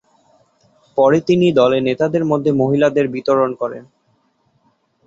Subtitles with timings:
[0.97, 3.83] পরে তিনি দলের নেতাদের মধ্যে মহিলাদের বিতরণ করেন।